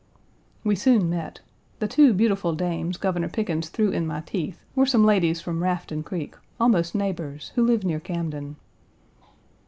[0.63, 1.41] We soon met.
[1.77, 6.01] The two beautiful dames Governor Pickens threw in my teeth were some ladies from Rafton
[6.03, 8.55] Creek, almost neighbors, who live near Camden.